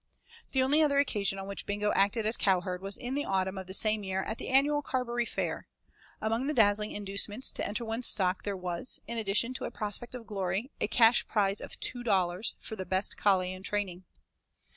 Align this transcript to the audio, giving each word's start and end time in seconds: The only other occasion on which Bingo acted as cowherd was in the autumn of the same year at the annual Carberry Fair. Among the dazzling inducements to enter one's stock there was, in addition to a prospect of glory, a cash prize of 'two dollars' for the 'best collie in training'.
The 0.49 0.63
only 0.63 0.81
other 0.81 0.97
occasion 0.97 1.37
on 1.37 1.45
which 1.47 1.67
Bingo 1.67 1.91
acted 1.93 2.25
as 2.25 2.35
cowherd 2.35 2.81
was 2.81 2.97
in 2.97 3.13
the 3.13 3.23
autumn 3.23 3.55
of 3.55 3.67
the 3.67 3.73
same 3.75 4.03
year 4.03 4.23
at 4.23 4.39
the 4.39 4.47
annual 4.49 4.81
Carberry 4.81 5.27
Fair. 5.27 5.67
Among 6.19 6.47
the 6.47 6.55
dazzling 6.55 6.89
inducements 6.89 7.51
to 7.51 7.67
enter 7.67 7.85
one's 7.85 8.07
stock 8.07 8.41
there 8.41 8.57
was, 8.57 8.99
in 9.05 9.19
addition 9.19 9.53
to 9.53 9.65
a 9.65 9.69
prospect 9.69 10.15
of 10.15 10.25
glory, 10.25 10.71
a 10.81 10.87
cash 10.87 11.27
prize 11.27 11.61
of 11.61 11.79
'two 11.79 12.01
dollars' 12.01 12.55
for 12.59 12.75
the 12.75 12.83
'best 12.87 13.15
collie 13.15 13.53
in 13.53 13.61
training'. 13.61 14.03